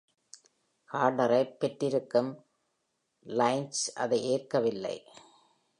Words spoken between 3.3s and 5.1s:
Lynch அதை ஏற்கவில்லை.